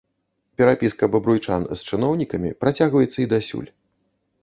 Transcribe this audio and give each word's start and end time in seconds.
Перапіска 0.61 1.09
бабруйчан 1.17 1.69
з 1.75 1.79
чыноўнікамі 1.89 2.57
працягваецца 2.65 3.17
і 3.21 3.31
дасюль. 3.39 3.69